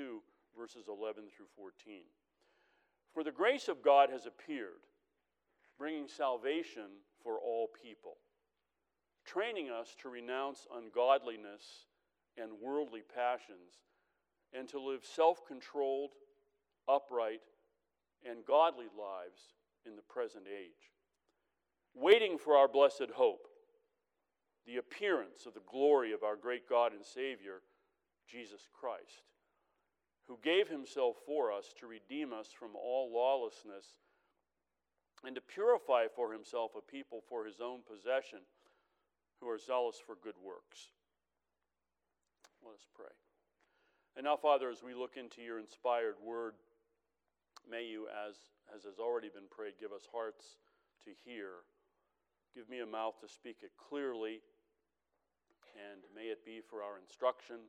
[0.00, 0.22] 2,
[0.58, 2.02] verses 11 through 14.
[3.12, 4.86] For the grace of God has appeared,
[5.78, 8.16] bringing salvation for all people,
[9.26, 11.86] training us to renounce ungodliness
[12.38, 13.84] and worldly passions,
[14.54, 16.10] and to live self controlled,
[16.88, 17.42] upright,
[18.24, 19.40] and godly lives
[19.86, 20.92] in the present age,
[21.94, 23.48] waiting for our blessed hope,
[24.66, 27.60] the appearance of the glory of our great God and Savior,
[28.26, 29.24] Jesus Christ,
[30.30, 33.98] who gave himself for us to redeem us from all lawlessness
[35.26, 38.38] and to purify for himself a people for his own possession
[39.40, 40.94] who are zealous for good works.
[42.62, 43.10] Let us pray.
[44.14, 46.54] And now, Father, as we look into your inspired word,
[47.68, 48.36] may you, as,
[48.70, 50.62] as has already been prayed, give us hearts
[51.06, 51.66] to hear.
[52.54, 54.46] Give me a mouth to speak it clearly,
[55.90, 57.66] and may it be for our instruction,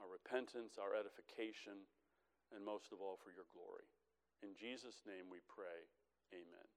[0.00, 1.84] our repentance, our edification,
[2.50, 3.84] and most of all for your glory.
[4.42, 5.84] In Jesus' name we pray.
[6.32, 6.68] Amen.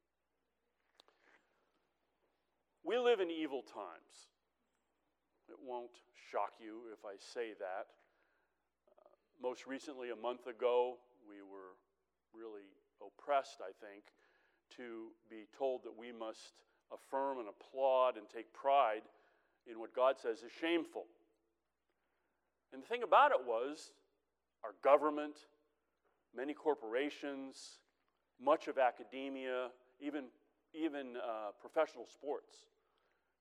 [2.84, 4.28] We live in evil times.
[5.48, 7.88] It won't shock you if I say that.
[8.92, 9.08] Uh,
[9.42, 11.80] most recently, a month ago, we were
[12.36, 12.68] really
[13.00, 14.12] oppressed, I think,
[14.76, 16.60] to be told that we must
[16.92, 19.08] affirm and applaud and take pride
[19.68, 21.06] in what God says is shameful.
[22.74, 23.92] And the thing about it was,
[24.64, 25.36] our government,
[26.36, 27.78] many corporations,
[28.42, 29.70] much of academia,
[30.02, 30.26] even,
[30.74, 32.56] even uh, professional sports,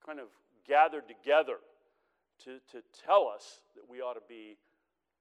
[0.04, 0.28] kind of
[0.68, 1.58] gathered together
[2.44, 4.58] to, to tell us that we ought to be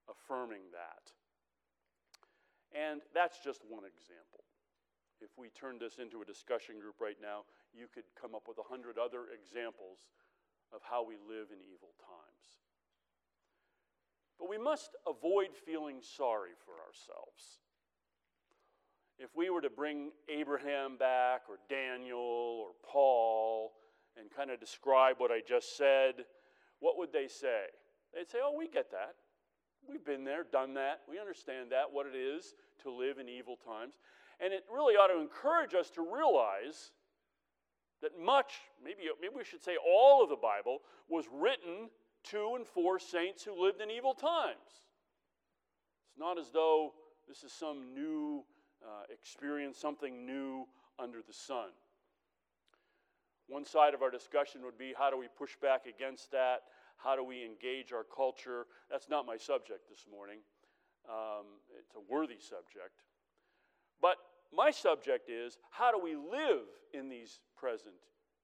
[0.09, 1.11] affirming that.
[2.75, 4.43] And that's just one example.
[5.21, 8.57] If we turn this into a discussion group right now, you could come up with
[8.57, 10.09] a hundred other examples
[10.73, 12.30] of how we live in evil times.
[14.41, 17.59] But we must avoid feeling sorry for ourselves.
[19.19, 22.17] If we were to bring Abraham back, or Daniel,
[22.65, 23.73] or Paul,
[24.17, 26.25] and kind of describe what I just said,
[26.79, 27.65] what would they say?
[28.15, 29.13] They'd say, Oh, we get that.
[29.87, 31.01] We've been there, done that.
[31.07, 33.93] We understand that, what it is to live in evil times.
[34.43, 36.89] And it really ought to encourage us to realize
[38.01, 38.53] that much,
[38.83, 41.89] maybe, maybe we should say all of the Bible, was written
[42.25, 44.87] to and for saints who lived in evil times.
[46.09, 46.93] It's not as though
[47.27, 48.43] this is some new
[48.83, 50.65] uh, experience, something new
[50.99, 51.69] under the sun.
[53.47, 56.61] One side of our discussion would be how do we push back against that?
[56.97, 58.65] How do we engage our culture?
[58.89, 60.39] That's not my subject this morning.
[61.09, 61.45] Um,
[61.79, 63.03] it's a worthy subject.
[64.01, 64.17] But
[64.53, 67.95] my subject is how do we live in these present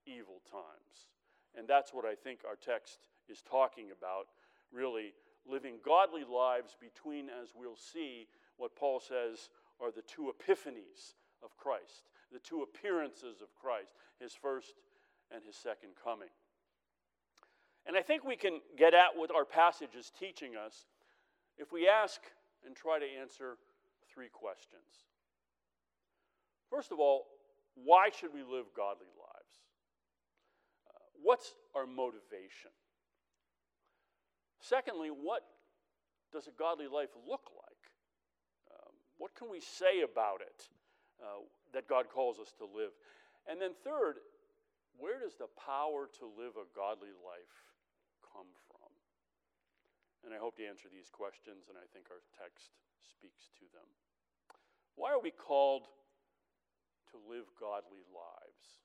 [0.06, 1.10] evil times?
[1.56, 3.00] And that's what I think our text
[3.30, 4.28] is talking about
[4.72, 5.14] really
[5.50, 8.28] living godly lives between, as we'll see,
[8.58, 9.50] what Paul says
[9.80, 14.74] are the two epiphanies of Christ, the two appearances of Christ, his first
[15.32, 16.30] and his second coming.
[17.86, 20.88] And I think we can get at what our passage is teaching us
[21.58, 22.20] if we ask
[22.66, 23.58] and try to answer
[24.14, 25.08] three questions.
[26.70, 27.28] First of all,
[27.76, 29.56] why should we live godly lives?
[30.90, 32.72] Uh, what's our motivation?
[34.60, 35.44] Secondly, what
[36.32, 37.84] does a godly life look like?
[38.72, 40.68] Um, what can we say about it
[41.22, 42.92] uh, that God calls us to live?
[43.48, 44.20] And then, third,
[44.98, 47.56] where does the power to live a godly life
[48.34, 48.92] come from?
[50.26, 53.88] And I hope to answer these questions, and I think our text speaks to them.
[54.98, 55.88] Why are we called
[57.14, 58.82] to live godly lives?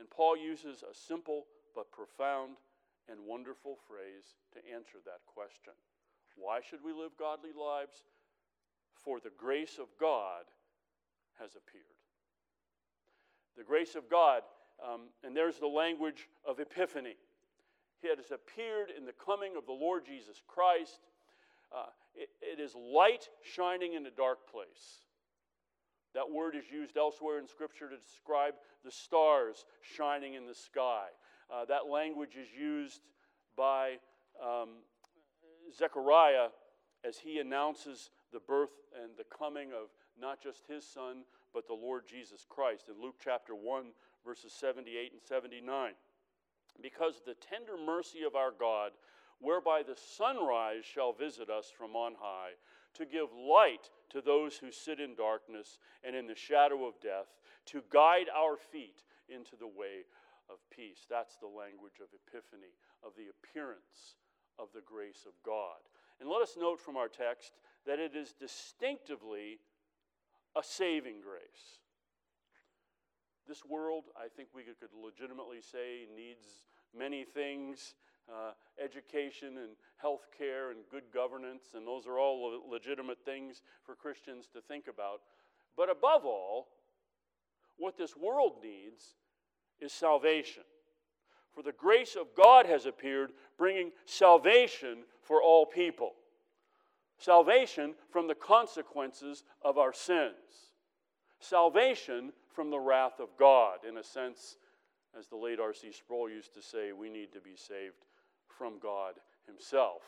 [0.00, 1.44] And Paul uses a simple
[1.76, 2.56] but profound
[3.10, 5.74] and wonderful phrase to answer that question.
[6.36, 8.02] Why should we live godly lives?
[8.94, 10.44] For the grace of God
[11.38, 11.84] has appeared.
[13.56, 14.42] The grace of God
[14.82, 17.16] um, and there's the language of epiphany.
[18.02, 21.00] It has appeared in the coming of the Lord Jesus Christ.
[21.74, 25.04] Uh, it, it is light shining in a dark place.
[26.14, 28.54] That word is used elsewhere in Scripture to describe
[28.84, 31.06] the stars shining in the sky.
[31.52, 33.00] Uh, that language is used
[33.56, 33.94] by
[34.42, 34.68] um,
[35.76, 36.48] Zechariah
[37.04, 38.70] as he announces the birth
[39.02, 39.88] and the coming of
[40.20, 42.84] not just his son, but the Lord Jesus Christ.
[42.88, 43.86] In Luke chapter 1,
[44.24, 45.92] verses 78 and 79.
[46.80, 48.92] Because the tender mercy of our God,
[49.40, 52.50] whereby the sunrise shall visit us from on high,
[52.94, 57.26] to give light to those who sit in darkness and in the shadow of death,
[57.66, 60.04] to guide our feet into the way
[60.50, 61.06] of peace.
[61.08, 62.74] That's the language of Epiphany,
[63.06, 64.18] of the appearance
[64.58, 65.80] of the grace of God.
[66.20, 67.52] And let us note from our text
[67.86, 69.60] that it is distinctively
[70.56, 71.80] a saving grace.
[73.48, 77.94] This world, I think we could legitimately say, needs many things
[78.28, 78.52] uh,
[78.82, 84.48] education and health care and good governance, and those are all legitimate things for Christians
[84.52, 85.20] to think about.
[85.76, 86.68] But above all,
[87.76, 89.14] what this world needs
[89.80, 90.62] is salvation.
[91.54, 96.12] For the grace of God has appeared, bringing salvation for all people.
[97.18, 100.70] Salvation from the consequences of our sins.
[101.38, 103.78] Salvation from the wrath of God.
[103.88, 104.56] In a sense,
[105.18, 105.92] as the late R.C.
[105.92, 108.06] Sproul used to say, we need to be saved
[108.46, 109.14] from God
[109.46, 110.02] Himself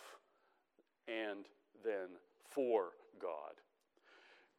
[1.08, 1.46] and
[1.84, 2.08] then
[2.48, 2.90] for
[3.20, 3.54] God.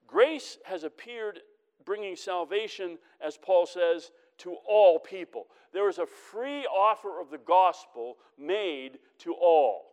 [0.05, 1.39] Grace has appeared
[1.85, 4.11] bringing salvation, as Paul says,
[4.43, 5.47] to all people.
[5.73, 9.85] There is a free offer of the gospel made to all.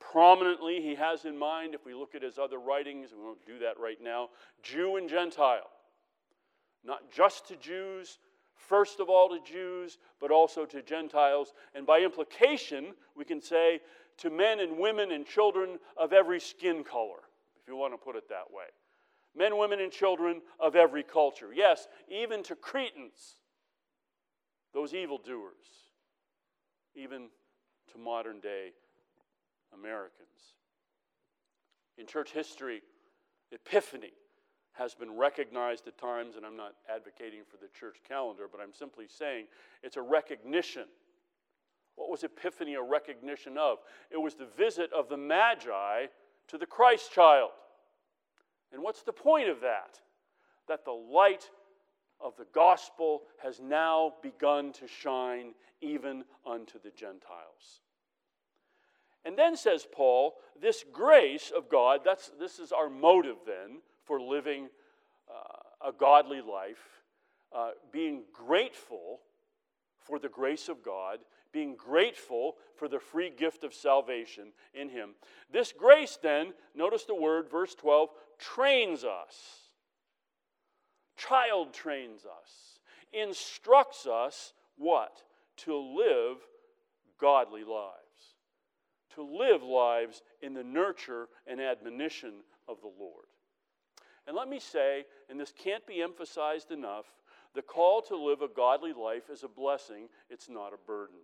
[0.00, 3.58] Prominently, he has in mind, if we look at his other writings, we won't do
[3.58, 4.28] that right now,
[4.62, 5.70] Jew and Gentile.
[6.84, 8.18] Not just to Jews,
[8.54, 11.52] first of all to Jews, but also to Gentiles.
[11.74, 13.80] And by implication, we can say
[14.18, 17.20] to men and women and children of every skin color,
[17.60, 18.66] if you want to put it that way.
[19.36, 21.50] Men, women, and children of every culture.
[21.52, 23.36] Yes, even to Cretans,
[24.72, 25.88] those evildoers,
[26.94, 27.28] even
[27.92, 28.72] to modern day
[29.74, 30.56] Americans.
[31.96, 32.82] In church history,
[33.52, 34.12] Epiphany
[34.72, 38.72] has been recognized at times, and I'm not advocating for the church calendar, but I'm
[38.72, 39.46] simply saying
[39.82, 40.84] it's a recognition.
[41.96, 43.78] What was Epiphany a recognition of?
[44.10, 46.06] It was the visit of the Magi
[46.48, 47.50] to the Christ child.
[48.72, 49.98] And what's the point of that?
[50.68, 51.50] That the light
[52.20, 57.80] of the gospel has now begun to shine even unto the Gentiles.
[59.24, 64.20] And then says Paul, this grace of God, that's, this is our motive then for
[64.20, 64.68] living
[65.28, 67.02] uh, a godly life,
[67.54, 69.20] uh, being grateful
[69.98, 71.18] for the grace of God,
[71.52, 75.10] being grateful for the free gift of salvation in Him.
[75.52, 79.67] This grace, then, notice the word, verse 12, trains us.
[81.18, 82.78] Child trains us,
[83.12, 85.22] instructs us what?
[85.64, 86.38] To live
[87.20, 88.36] godly lives.
[89.16, 93.26] To live lives in the nurture and admonition of the Lord.
[94.26, 97.06] And let me say, and this can't be emphasized enough,
[97.54, 101.16] the call to live a godly life is a blessing, it's not a burden.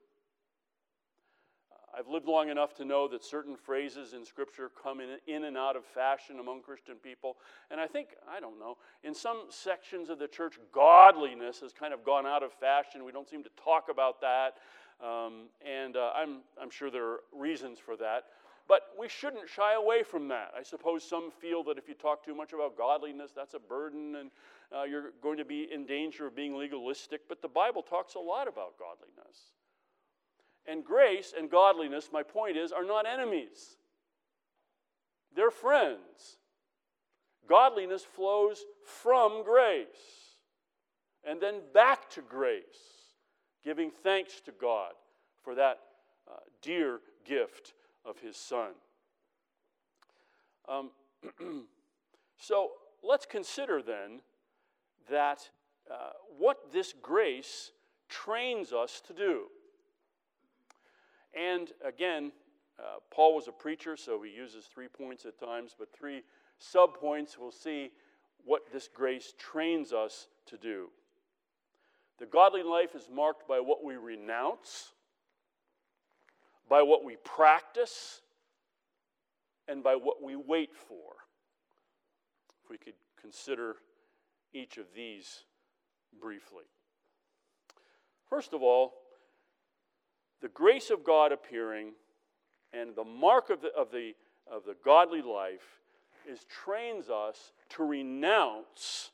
[1.97, 5.57] I've lived long enough to know that certain phrases in Scripture come in, in and
[5.57, 7.37] out of fashion among Christian people.
[7.71, 11.95] And I think, I don't know, in some sections of the church, godliness has kind
[11.95, 13.05] of gone out of fashion.
[13.05, 14.55] We don't seem to talk about that.
[15.05, 18.25] Um, and uh, I'm, I'm sure there are reasons for that.
[18.67, 20.53] But we shouldn't shy away from that.
[20.59, 24.17] I suppose some feel that if you talk too much about godliness, that's a burden
[24.17, 24.31] and
[24.75, 27.23] uh, you're going to be in danger of being legalistic.
[27.29, 29.53] But the Bible talks a lot about godliness.
[30.67, 33.77] And grace and godliness, my point is, are not enemies,
[35.35, 36.39] they're friends.
[37.47, 40.25] Godliness flows from grace
[41.27, 42.63] and then back to grace,
[43.63, 44.93] giving thanks to God
[45.43, 45.81] for that
[46.31, 47.75] uh, dear gift
[48.05, 48.71] of his son.
[50.69, 50.91] Um,
[52.39, 52.71] so
[53.03, 54.21] let's consider then
[55.11, 55.49] that
[55.91, 57.73] uh, what this grace
[58.09, 59.45] trains us to do.
[61.37, 62.33] And again,
[62.79, 66.23] uh, Paul was a preacher, so he uses three points at times, but three
[66.61, 67.91] subpoints we'll see
[68.45, 70.89] what this grace trains us to do.
[72.19, 74.93] The godly life is marked by what we renounce,
[76.69, 78.21] by what we practice
[79.67, 81.15] and by what we wait for.
[82.63, 83.77] If we could consider
[84.53, 85.45] each of these
[86.21, 86.65] briefly.
[88.29, 88.95] First of all,
[90.45, 91.93] the grace of God appearing
[92.75, 94.13] and the mark of the, of the,
[94.47, 95.81] of the godly life
[96.31, 99.11] is trains us to renounce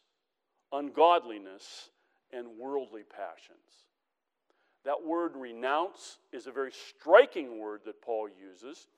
[0.73, 1.91] ungodliness
[2.33, 3.87] and worldly passions.
[4.85, 8.89] That word renounce is a very striking word that Paul uses.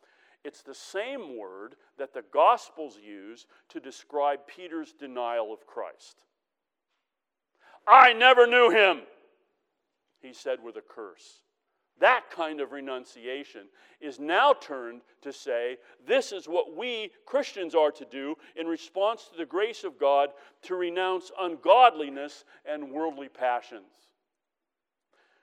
[0.43, 6.17] It's the same word that the Gospels use to describe Peter's denial of Christ.
[7.87, 9.03] I never knew him,
[10.23, 11.43] he said with a curse.
[12.02, 13.68] That kind of renunciation
[14.00, 19.28] is now turned to say, this is what we Christians are to do in response
[19.30, 20.30] to the grace of God
[20.62, 24.12] to renounce ungodliness and worldly passions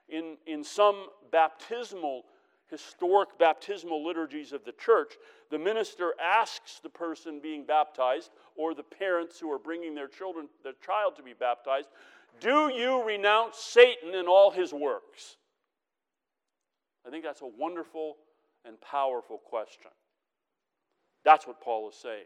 [0.09, 2.25] in, in some baptismal
[2.69, 5.13] historic baptismal liturgies of the church,
[5.49, 10.47] the minister asks the person being baptized or the parents who are bringing their children,
[10.63, 11.89] their child to be baptized,
[12.39, 15.37] do you renounce Satan and all his works?
[17.05, 18.17] I think that's a wonderful
[18.65, 19.91] and powerful question.
[21.23, 22.25] That's what Paul is saying.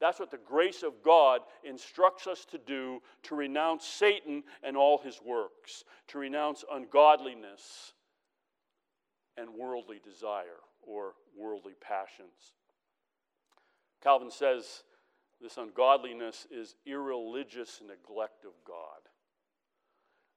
[0.00, 4.98] That's what the grace of God instructs us to do to renounce Satan and all
[4.98, 7.92] his works, to renounce ungodliness
[9.36, 12.52] and worldly desire or worldly passions.
[14.02, 14.82] Calvin says
[15.40, 19.00] this ungodliness is irreligious neglect of God.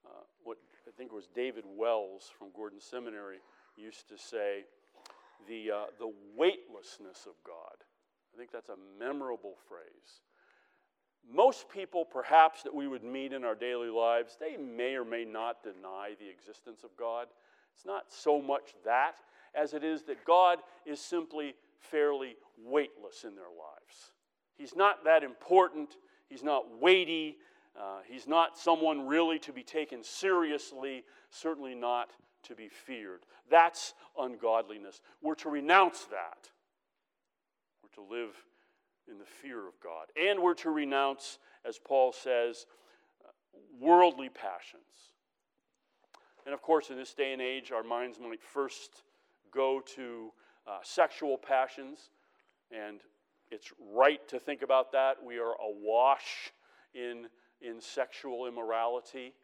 [0.06, 3.38] Uh, what I think was David Wells from Gordon Seminary
[3.80, 4.64] used to say
[5.48, 7.76] the, uh, the weightlessness of God.
[8.34, 10.20] I think that's a memorable phrase.
[11.32, 15.24] Most people, perhaps, that we would meet in our daily lives, they may or may
[15.24, 17.26] not deny the existence of God.
[17.74, 19.16] It's not so much that
[19.54, 24.12] as it is that God is simply fairly weightless in their lives.
[24.56, 25.96] He's not that important,
[26.28, 27.36] He's not weighty,
[27.78, 32.10] uh, He's not someone really to be taken seriously, certainly not
[32.44, 33.20] to be feared.
[33.50, 35.00] That's ungodliness.
[35.22, 36.50] We're to renounce that.
[37.82, 38.34] We're to live
[39.10, 40.06] in the fear of God.
[40.16, 42.66] And we're to renounce, as Paul says,
[43.80, 44.82] worldly passions.
[46.46, 49.02] And of course, in this day and age, our minds might first
[49.52, 50.32] go to
[50.66, 52.10] uh, sexual passions,
[52.70, 53.00] and
[53.50, 55.16] it's right to think about that.
[55.24, 56.52] We are awash
[56.94, 57.26] in,
[57.60, 59.34] in sexual immorality.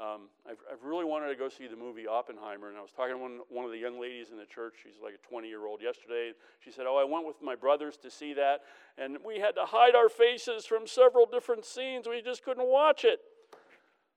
[0.00, 3.16] Um, I've, I've, really wanted to go see the movie Oppenheimer, and I was talking
[3.16, 4.74] to one, one of the young ladies in the church.
[4.84, 6.30] She's like a 20 year old yesterday.
[6.60, 8.60] She said, Oh, I went with my brothers to see that,
[8.96, 12.06] and we had to hide our faces from several different scenes.
[12.06, 13.18] We just couldn't watch it.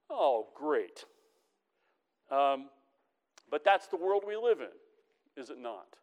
[0.07, 1.05] Oh, great.
[2.29, 2.69] Um,
[3.50, 5.97] but that's the world we live in, is it not?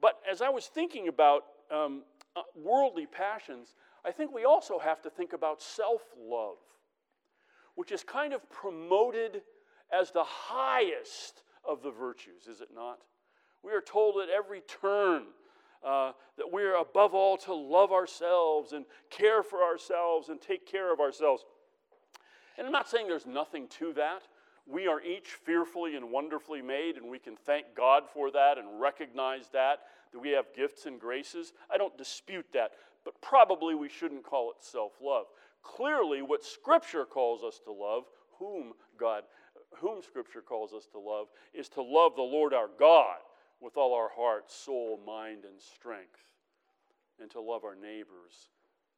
[0.00, 2.04] But as I was thinking about um,
[2.34, 6.56] uh, worldly passions, I think we also have to think about self love
[7.78, 9.40] which is kind of promoted
[9.96, 12.98] as the highest of the virtues, is it not?
[13.62, 15.26] We are told at every turn
[15.86, 20.66] uh, that we are above all to love ourselves and care for ourselves and take
[20.66, 21.44] care of ourselves.
[22.56, 24.22] And I'm not saying there's nothing to that.
[24.66, 28.80] We are each fearfully and wonderfully made, and we can thank God for that and
[28.80, 29.82] recognize that,
[30.12, 31.52] that we have gifts and graces.
[31.72, 32.72] I don't dispute that,
[33.04, 35.26] but probably we shouldn't call it self love.
[35.76, 38.04] Clearly, what Scripture calls us to love,
[38.38, 39.24] whom God,
[39.76, 43.18] whom Scripture calls us to love, is to love the Lord our God
[43.60, 46.32] with all our heart, soul, mind, and strength,
[47.20, 48.48] and to love our neighbors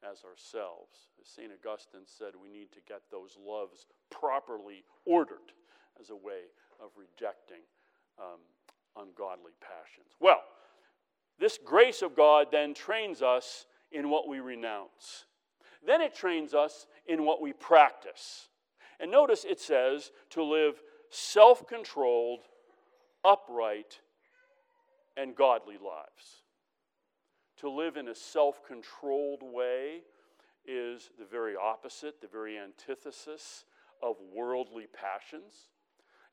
[0.01, 1.09] as ourselves.
[1.21, 1.51] As St.
[1.51, 5.51] Augustine said, we need to get those loves properly ordered
[5.99, 6.49] as a way
[6.79, 7.61] of rejecting
[8.17, 8.39] um,
[8.97, 10.15] ungodly passions.
[10.19, 10.41] Well,
[11.37, 15.25] this grace of God then trains us in what we renounce.
[15.85, 18.47] Then it trains us in what we practice.
[18.99, 22.41] And notice it says to live self controlled,
[23.25, 23.99] upright,
[25.17, 26.43] and godly lives.
[27.57, 30.01] To live in a self controlled way
[30.65, 33.65] is the very opposite, the very antithesis
[34.03, 35.69] of worldly passions.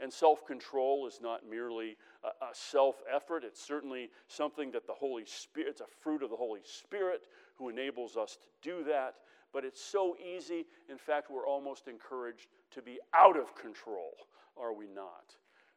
[0.00, 4.92] And self control is not merely a, a self effort, it's certainly something that the
[4.92, 7.22] Holy Spirit, it's a fruit of the Holy Spirit
[7.56, 9.14] who enables us to do that
[9.52, 10.66] but it's so easy.
[10.88, 14.12] In fact, we're almost encouraged to be out of control,
[14.56, 15.34] are we not?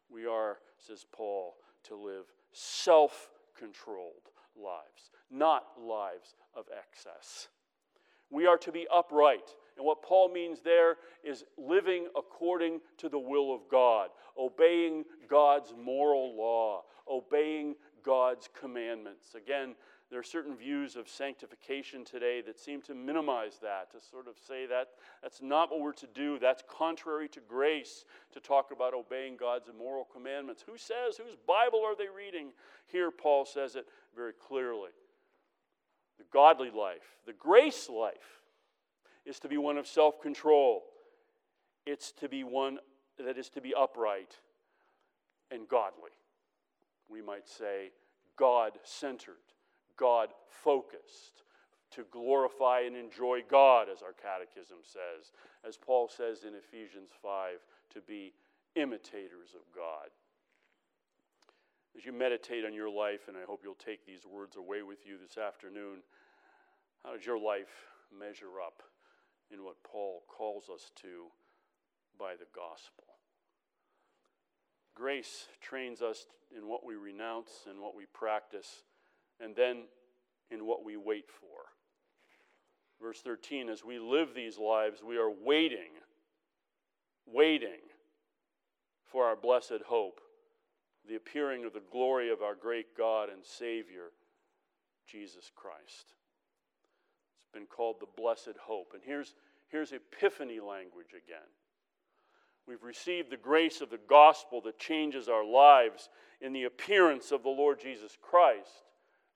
[0.10, 7.48] We are, says Paul, to live self controlled lives, not lives of excess.
[8.30, 9.56] We are to be upright.
[9.78, 15.74] And what Paul means there is living according to the will of God, obeying God's
[15.78, 19.36] moral law, obeying God's commandments.
[19.36, 19.76] Again,
[20.12, 24.36] there are certain views of sanctification today that seem to minimize that, to sort of
[24.46, 24.90] say that
[25.24, 26.38] that's not what we're to do.
[26.38, 28.04] That's contrary to grace
[28.34, 30.66] to talk about obeying God's immoral commandments.
[30.68, 32.50] Who says, whose Bible are they reading?
[32.88, 34.90] Here, Paul says it very clearly.
[36.18, 38.42] The godly life, the grace life,
[39.26, 40.84] is to be one of self control,
[41.86, 42.80] it's to be one
[43.18, 44.36] that is to be upright
[45.52, 46.12] and godly.
[47.08, 47.92] We might say,
[48.36, 49.36] God centered.
[49.98, 51.44] God focused,
[51.92, 55.32] to glorify and enjoy God, as our catechism says,
[55.68, 57.58] as Paul says in Ephesians 5,
[57.94, 58.34] to be
[58.76, 60.08] imitators of God.
[61.98, 65.06] As you meditate on your life, and I hope you'll take these words away with
[65.06, 66.00] you this afternoon,
[67.04, 68.82] how does your life measure up
[69.52, 71.28] in what Paul calls us to
[72.18, 73.04] by the gospel?
[74.96, 78.84] Grace trains us in what we renounce and what we practice,
[79.42, 79.84] and then
[80.50, 81.48] in what we wait for.
[83.02, 85.92] Verse 13 as we live these lives, we are waiting,
[87.26, 87.80] waiting
[89.12, 90.22] for our blessed hope,
[91.08, 94.12] the appearing of the glory of our great God and Savior,
[95.08, 96.14] Jesus Christ.
[97.42, 98.92] It's been called the blessed hope.
[98.94, 99.34] And here's,
[99.70, 101.48] here's epiphany language again.
[102.68, 107.42] We've received the grace of the gospel that changes our lives in the appearance of
[107.42, 108.84] the Lord Jesus Christ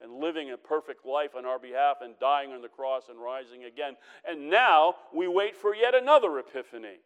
[0.01, 3.63] and living a perfect life on our behalf and dying on the cross and rising
[3.63, 3.95] again.
[4.27, 6.99] And now we wait for yet another epiphany,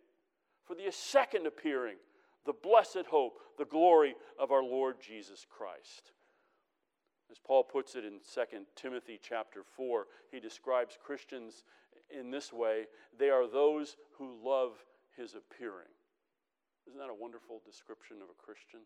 [0.65, 1.97] for the second appearing,
[2.45, 6.11] the blessed hope, the glory of our Lord Jesus Christ.
[7.31, 11.63] As Paul puts it in 2 Timothy chapter 4, he describes Christians
[12.09, 12.85] in this way
[13.17, 14.71] they are those who love
[15.15, 15.93] his appearing.
[16.87, 18.81] Isn't that a wonderful description of a Christian?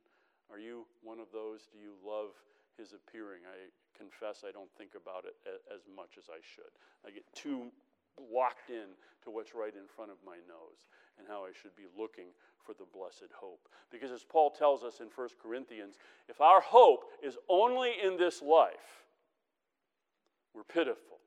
[0.51, 1.69] Are you one of those?
[1.71, 2.35] Do you love
[2.77, 3.47] his appearing?
[3.47, 5.35] I confess I don't think about it
[5.73, 6.71] as much as I should.
[7.05, 7.71] I get too
[8.17, 10.85] locked in to what's right in front of my nose
[11.17, 12.27] and how I should be looking
[12.65, 13.67] for the blessed hope.
[13.91, 15.95] Because as Paul tells us in 1 Corinthians,
[16.29, 19.05] if our hope is only in this life,
[20.53, 21.17] we're pitiful.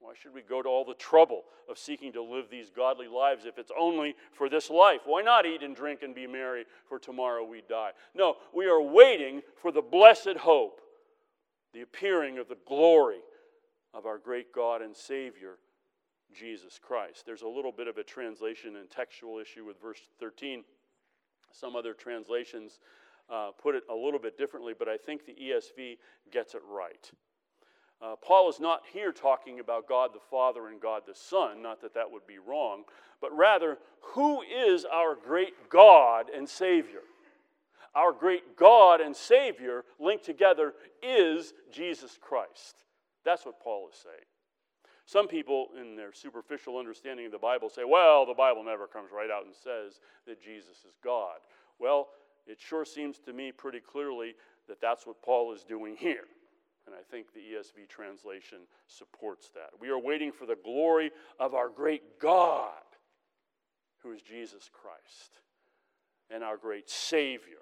[0.00, 3.44] Why should we go to all the trouble of seeking to live these godly lives
[3.44, 5.00] if it's only for this life?
[5.04, 7.90] Why not eat and drink and be merry, for tomorrow we die?
[8.14, 10.80] No, we are waiting for the blessed hope,
[11.72, 13.20] the appearing of the glory
[13.94, 15.58] of our great God and Savior,
[16.36, 17.24] Jesus Christ.
[17.26, 20.64] There's a little bit of a translation and textual issue with verse 13.
[21.52, 22.78] Some other translations
[23.28, 25.98] uh, put it a little bit differently, but I think the ESV
[26.32, 27.10] gets it right.
[28.02, 31.82] Uh, Paul is not here talking about God the Father and God the Son, not
[31.82, 32.84] that that would be wrong,
[33.20, 37.02] but rather, who is our great God and Savior?
[37.94, 42.84] Our great God and Savior linked together is Jesus Christ.
[43.24, 44.26] That's what Paul is saying.
[45.06, 49.10] Some people, in their superficial understanding of the Bible, say, well, the Bible never comes
[49.12, 51.38] right out and says that Jesus is God.
[51.80, 52.08] Well,
[52.46, 54.34] it sure seems to me pretty clearly
[54.68, 56.28] that that's what Paul is doing here.
[56.86, 59.70] And I think the ESV translation supports that.
[59.80, 62.70] We are waiting for the glory of our great God,
[64.02, 65.40] who is Jesus Christ,
[66.30, 67.59] and our great Savior,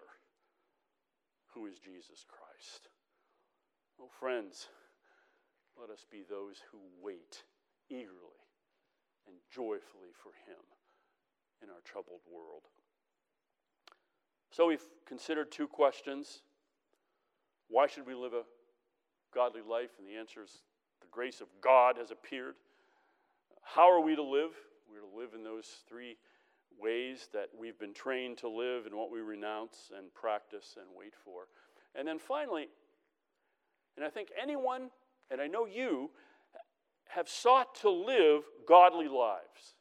[1.59, 2.89] who is Jesus Christ.
[4.01, 4.69] Oh, friends,
[5.79, 7.43] let us be those who wait
[7.91, 8.39] eagerly
[9.27, 10.63] and joyfully for Him
[11.63, 12.63] in our troubled world.
[14.53, 16.43] So we've considered two questions.
[17.69, 18.45] Why should we live a
[19.35, 19.91] godly life?
[19.99, 20.63] And the answer is
[21.01, 22.55] the grace of God has appeared.
[23.63, 24.51] How are we to live?
[24.89, 26.17] We're to live in those three
[26.81, 31.15] ways that we've been trained to live and what we renounce and practice and wait
[31.25, 31.49] for.
[31.95, 32.69] And then finally,
[33.97, 34.91] and I think anyone,
[35.31, 36.11] and I know you,
[37.09, 39.75] have sought to live godly lives.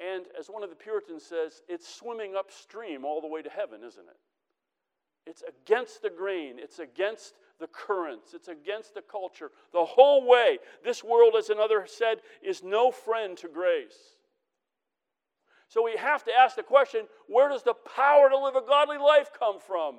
[0.00, 3.82] And as one of the Puritans says, it's swimming upstream all the way to heaven,
[3.86, 4.16] isn't it?
[5.26, 9.50] It's against the grain, it's against the currents, it's against the culture.
[9.72, 14.13] The whole way, this world, as another said, is no friend to grace.
[15.68, 18.98] So we have to ask the question where does the power to live a godly
[18.98, 19.96] life come from?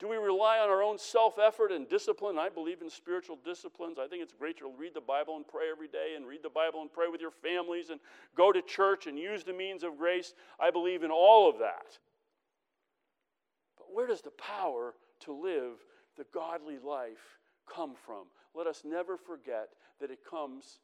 [0.00, 2.36] Do we rely on our own self effort and discipline?
[2.38, 3.98] I believe in spiritual disciplines.
[3.98, 6.50] I think it's great to read the Bible and pray every day and read the
[6.50, 8.00] Bible and pray with your families and
[8.36, 10.34] go to church and use the means of grace.
[10.60, 11.98] I believe in all of that.
[13.78, 15.78] But where does the power to live
[16.18, 17.38] the godly life
[17.72, 18.24] come from?
[18.54, 19.68] Let us never forget
[20.00, 20.80] that it comes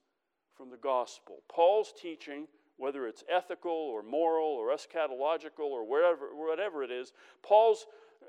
[0.56, 1.42] from the gospel.
[1.48, 7.86] Paul's teaching, whether it's ethical or moral or eschatological or wherever, whatever it is, Paul's
[8.22, 8.26] uh,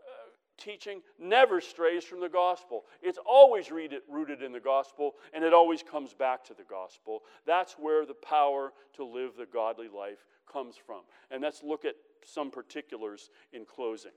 [0.57, 2.85] teaching never strays from the gospel.
[3.01, 7.21] It's always rooted in the gospel, and it always comes back to the gospel.
[7.45, 11.01] That's where the power to live the godly life comes from.
[11.29, 14.11] And let's look at some particulars in closing.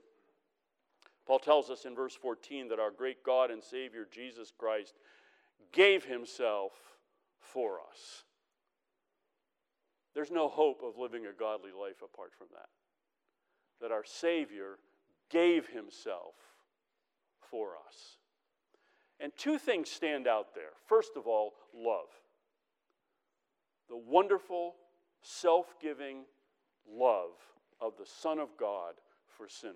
[1.25, 4.93] Paul tells us in verse 14 that our great God and Savior Jesus Christ
[5.71, 6.73] gave himself
[7.53, 8.23] for us.
[10.13, 12.69] There's no hope of living a godly life apart from that.
[13.81, 14.79] That our Savior
[15.29, 16.35] gave himself
[17.49, 18.17] for us.
[19.19, 20.71] And two things stand out there.
[20.87, 22.07] First of all, love.
[23.89, 24.75] The wonderful,
[25.21, 26.23] self giving
[26.89, 27.31] love
[27.81, 28.93] of the Son of God
[29.37, 29.75] for sinners.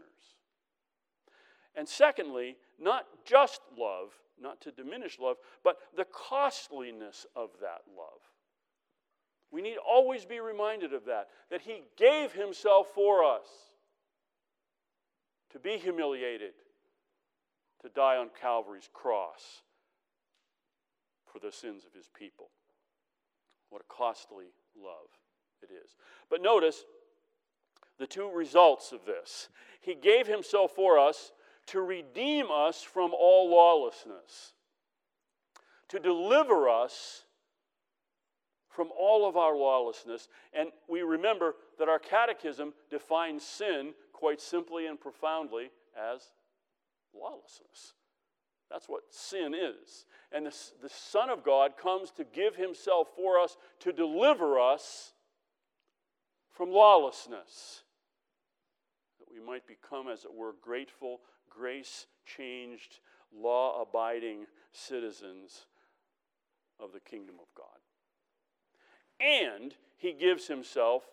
[1.76, 8.21] And secondly, not just love, not to diminish love, but the costliness of that love.
[9.52, 13.47] We need always be reminded of that, that He gave Himself for us
[15.52, 16.54] to be humiliated,
[17.82, 19.63] to die on Calvary's cross
[21.25, 22.49] for the sins of His people.
[23.69, 25.10] What a costly love
[25.62, 25.95] it is.
[26.30, 26.84] But notice
[27.97, 29.49] the two results of this.
[29.82, 31.32] He gave Himself for us
[31.72, 34.54] to redeem us from all lawlessness,
[35.90, 37.24] to deliver us
[38.70, 40.28] from all of our lawlessness.
[40.54, 46.22] And we remember that our catechism defines sin quite simply and profoundly as
[47.14, 47.94] lawlessness.
[48.70, 50.06] That's what sin is.
[50.32, 55.14] And the, the Son of God comes to give himself for us to deliver us
[56.52, 57.84] from lawlessness.
[59.20, 61.22] That we might become, as it were, grateful,
[61.60, 63.00] grace changed,
[63.36, 65.65] law abiding citizens
[66.80, 67.80] of the kingdom of God
[69.19, 71.04] and he gives himself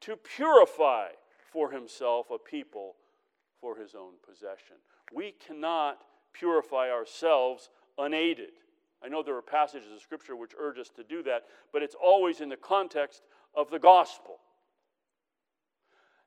[0.00, 1.08] to purify
[1.52, 2.96] for himself a people
[3.60, 4.76] for his own possession.
[5.12, 5.98] We cannot
[6.32, 8.52] purify ourselves unaided.
[9.02, 11.96] I know there are passages of Scripture which urge us to do that, but it's
[12.02, 13.22] always in the context
[13.54, 14.38] of the gospel.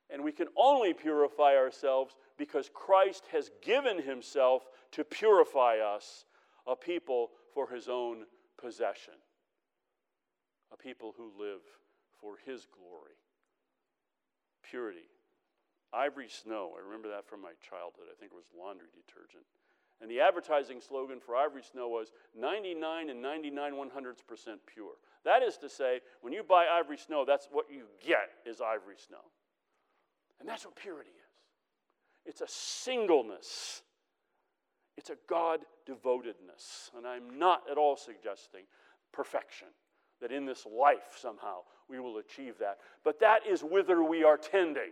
[0.10, 6.26] And we can only purify ourselves because Christ has given himself to purify us,
[6.66, 8.26] a people for his own
[8.60, 9.14] possession
[10.72, 11.62] a people who live
[12.20, 13.18] for His glory.
[14.64, 15.10] Purity.
[15.94, 18.12] Ivory Snow, I remember that from my childhood.
[18.12, 19.46] I think it was laundry detergent.
[20.02, 24.94] And the advertising slogan for Ivory Snow was 99 and 99 one hundredths percent pure.
[25.24, 28.98] That is to say, when you buy Ivory Snow, that's what you get is Ivory
[28.98, 29.24] Snow.
[30.40, 31.18] And that's what purity is
[32.26, 33.82] it's a singleness,
[34.98, 36.92] it's a God devotedness.
[36.96, 38.64] And I'm not at all suggesting
[39.14, 39.70] perfection
[40.22, 42.80] that in this life somehow we will achieve that.
[43.04, 44.92] But that is whither we are tending.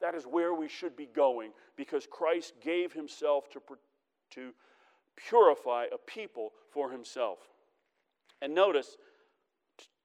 [0.00, 3.60] That is where we should be going because Christ gave himself to,
[4.32, 4.52] to
[5.16, 7.38] purify a people for himself.
[8.40, 8.96] And notice,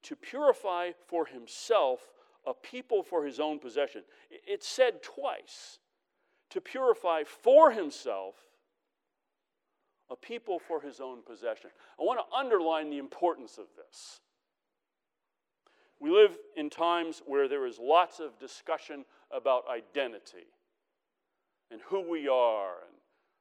[0.03, 2.01] to purify for himself
[2.47, 4.03] a people for his own possession.
[4.31, 5.79] It's said twice.
[6.51, 8.35] To purify for himself
[10.09, 11.69] a people for his own possession.
[11.99, 14.21] I want to underline the importance of this.
[15.99, 20.47] We live in times where there is lots of discussion about identity
[21.69, 22.75] and who we are.
[22.87, 22.95] And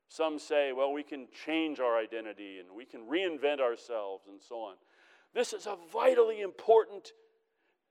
[0.08, 4.56] some say, well, we can change our identity and we can reinvent ourselves and so
[4.56, 4.74] on.
[5.34, 7.12] This is a vitally important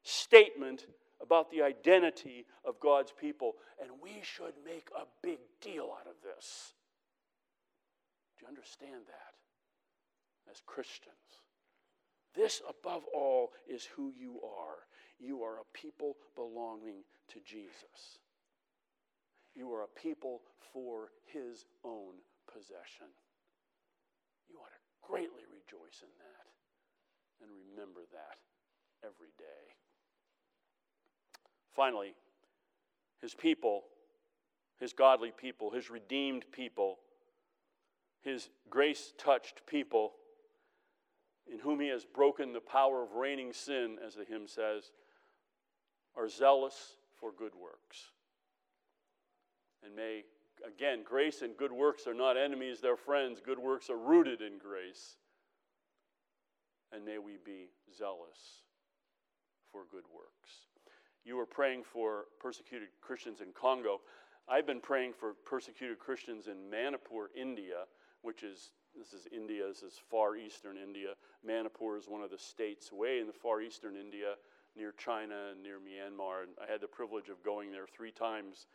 [0.04, 0.88] statement
[1.26, 6.16] about the identity of God's people, and we should make a big deal out of
[6.24, 6.74] this
[8.38, 11.16] Do you understand that as Christians?
[12.36, 14.84] This, above all, is who you are.
[15.20, 18.20] You are a people belonging to Jesus.
[19.56, 20.42] You are a people
[20.74, 22.20] for his own
[22.52, 23.08] possession.
[24.52, 26.46] You ought to greatly rejoice in that
[27.40, 28.38] and remember that
[29.00, 29.85] every day.
[31.76, 32.14] Finally,
[33.22, 33.84] his people,
[34.80, 36.98] his godly people, his redeemed people,
[38.22, 40.14] his grace touched people
[41.52, 44.92] in whom he has broken the power of reigning sin, as the hymn says,
[46.16, 48.12] are zealous for good works.
[49.84, 50.24] And may,
[50.66, 53.40] again, grace and good works are not enemies, they're friends.
[53.46, 55.18] Good works are rooted in grace.
[56.92, 58.64] And may we be zealous
[59.72, 60.75] for good works.
[61.26, 64.02] You were praying for persecuted Christians in Congo.
[64.48, 67.86] I've been praying for persecuted Christians in Manipur, India
[68.26, 71.10] which is this is India, this is far eastern India.
[71.46, 74.36] Manipur is one of the states way in the far eastern India,
[74.76, 76.44] near China and near Myanmar.
[76.44, 78.68] And I had the privilege of going there three times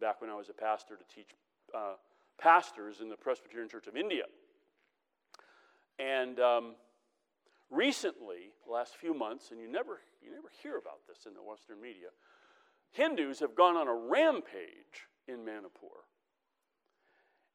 [0.00, 1.34] back when I was a pastor to teach
[1.74, 1.94] uh,
[2.38, 4.24] pastors in the Presbyterian Church of India.
[5.98, 6.74] And um,
[7.70, 11.42] recently, the last few months, and you never, you never hear about this in the
[11.42, 12.08] Western media,
[12.92, 16.06] Hindus have gone on a rampage in Manipur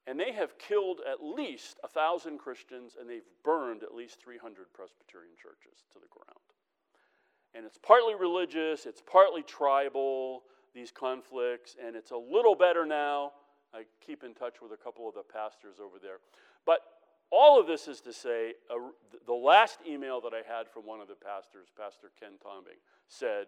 [0.08, 4.74] and they have killed at least a thousand Christians and they've burned at least 300
[4.74, 6.39] Presbyterian churches to the ground.
[7.54, 10.43] And it's partly religious, it's partly tribal,
[10.74, 13.32] these conflicts, and it's a little better now.
[13.74, 16.17] I keep in touch with a couple of the pastors over there.
[16.65, 16.80] But
[17.32, 18.76] all of this is to say, uh,
[19.26, 23.48] the last email that I had from one of the pastors, Pastor Ken Tombing, said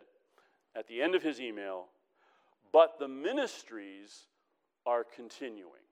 [0.75, 1.85] at the end of his email,
[2.71, 4.27] but the ministries
[4.85, 5.83] are continuing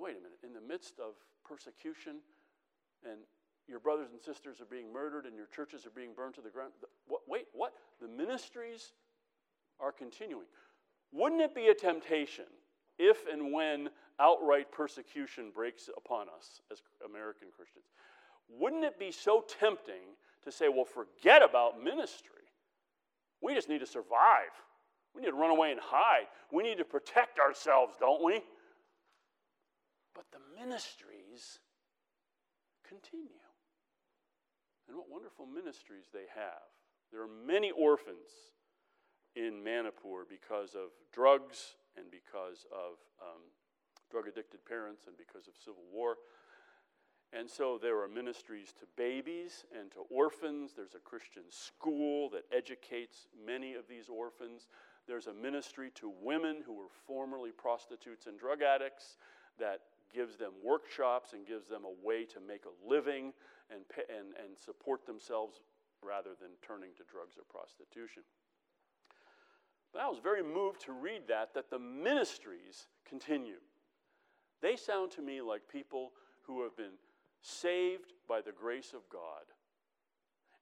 [0.00, 2.16] wait a minute, in the midst of persecution
[3.04, 3.20] and
[3.68, 6.50] your brothers and sisters are being murdered and your churches are being burned to the
[6.50, 6.72] ground.
[7.06, 7.74] What, wait, what?
[8.00, 8.92] The ministries
[9.78, 10.46] are continuing.
[11.12, 12.46] Wouldn't it be a temptation
[12.98, 17.86] if and when outright persecution breaks upon us as American Christians?
[18.48, 22.32] Wouldn't it be so tempting to say, well, forget about ministry?
[23.40, 24.52] We just need to survive.
[25.14, 26.26] We need to run away and hide.
[26.52, 28.42] We need to protect ourselves, don't we?
[30.14, 31.60] But the ministries
[32.88, 33.28] continue.
[34.88, 36.64] And what wonderful ministries they have.
[37.12, 38.54] There are many orphans
[39.36, 43.42] in Manipur because of drugs and because of um,
[44.10, 46.16] drug addicted parents and because of civil war.
[47.32, 50.72] And so there are ministries to babies and to orphans.
[50.74, 54.68] There's a Christian school that educates many of these orphans.
[55.06, 59.18] There's a ministry to women who were formerly prostitutes and drug addicts
[59.58, 59.80] that
[60.14, 63.32] gives them workshops and gives them a way to make a living
[63.70, 65.60] and, and, and support themselves
[66.02, 68.22] rather than turning to drugs or prostitution.
[69.92, 73.60] But I was very moved to read that, that the ministries continue.
[74.60, 76.12] They sound to me like people
[76.46, 76.98] who have been
[77.40, 79.44] saved by the grace of God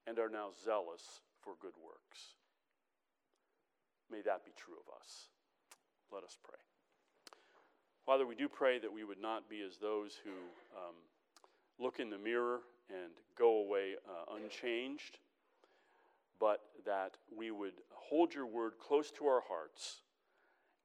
[0.06, 2.36] and are now zealous for good works.
[4.10, 5.28] May that be true of us.
[6.12, 6.58] Let us pray.
[8.04, 10.30] Father, we do pray that we would not be as those who
[10.76, 10.94] um,
[11.80, 15.18] look in the mirror and go away uh, unchanged,
[16.40, 20.02] but that we would hold your word close to our hearts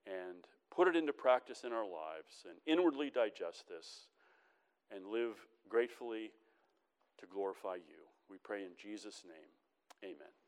[0.06, 4.08] and put it into practice in our lives and inwardly digest this
[4.94, 5.36] and live
[5.70, 6.32] gratefully
[7.20, 8.02] to glorify you.
[8.30, 10.14] We pray in Jesus' name.
[10.14, 10.41] Amen.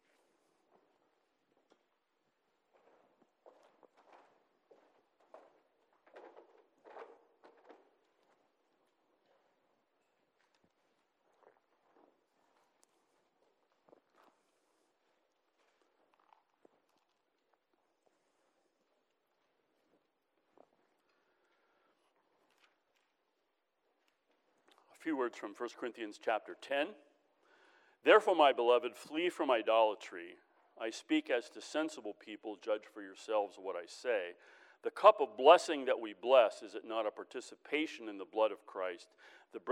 [25.13, 26.87] Few words from 1 Corinthians chapter 10.
[28.03, 30.37] Therefore, my beloved, flee from idolatry.
[30.81, 34.31] I speak as to sensible people, judge for yourselves what I say.
[34.81, 38.51] The cup of blessing that we bless, is it not a participation in the blood
[38.51, 39.09] of Christ?
[39.53, 39.71] The bread